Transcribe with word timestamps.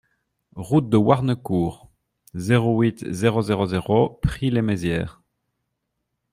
Route 0.55 0.89
de 0.89 0.97
Warnecourt, 0.97 1.87
zéro 2.33 2.81
huit, 2.81 3.05
zéro 3.13 3.43
zéro 3.43 3.67
zéro 3.67 4.17
Prix-lès-Mézières 4.23 5.21